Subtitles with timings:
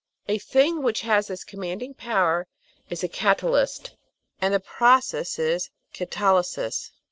[0.27, 2.47] A thing which has this commanding power
[2.89, 3.93] is a catalyst,
[4.41, 6.89] and the process is catalysis.